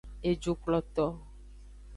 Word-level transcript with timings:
Ejukploto. 0.29 1.05